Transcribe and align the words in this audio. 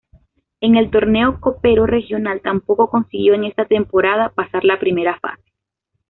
En 0.61 0.75
el 0.77 0.89
tornero 0.89 1.39
copero 1.39 1.85
regional 1.85 2.41
tampoco 2.41 2.89
consiguió, 2.89 3.35
en 3.35 3.43
esta 3.43 3.65
temporada, 3.65 4.29
pasar 4.29 4.65
la 4.65 4.79
primera 4.79 5.19
fase. 5.19 5.43